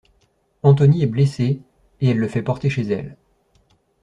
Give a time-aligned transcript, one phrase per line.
[0.63, 1.61] Antony est blessé,
[1.99, 3.17] et elle le fait porter chez elle.